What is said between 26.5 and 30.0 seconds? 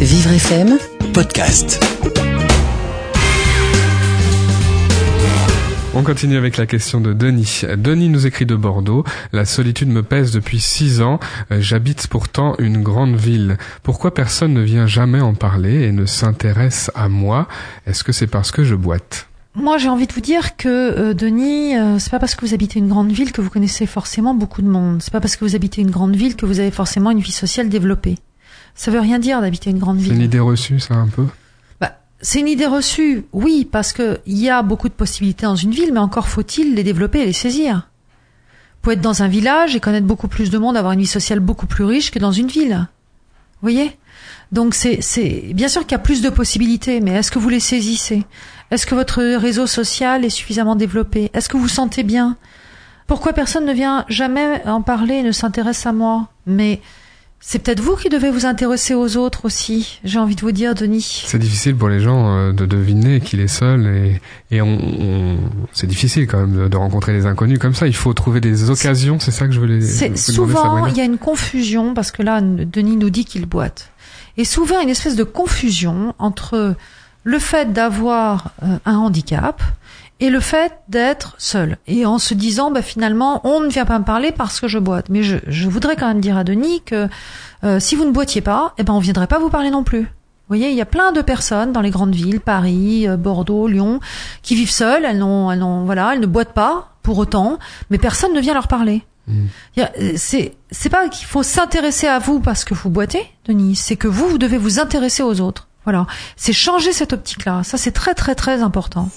avez forcément une vie sociale développée. Ça veut rien dire d'habiter une grande